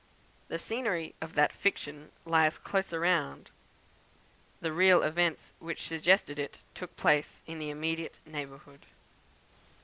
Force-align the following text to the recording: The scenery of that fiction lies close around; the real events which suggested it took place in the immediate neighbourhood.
The 0.47 0.57
scenery 0.57 1.13
of 1.21 1.35
that 1.35 1.53
fiction 1.53 2.11
lies 2.25 2.57
close 2.57 2.91
around; 2.91 3.51
the 4.59 4.73
real 4.73 5.03
events 5.03 5.53
which 5.59 5.87
suggested 5.87 6.39
it 6.39 6.63
took 6.73 6.97
place 6.97 7.43
in 7.45 7.59
the 7.59 7.69
immediate 7.69 8.17
neighbourhood. 8.25 8.87